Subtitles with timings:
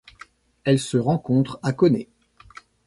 [0.63, 2.09] Elle se rencontre à Koné.